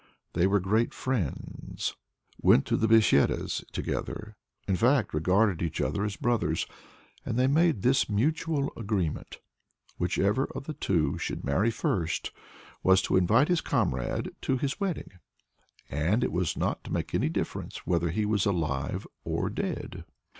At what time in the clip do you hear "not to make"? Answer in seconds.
16.57-17.13